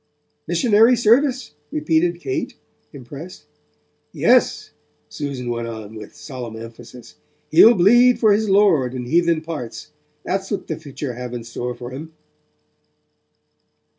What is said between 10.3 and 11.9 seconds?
what the future have in store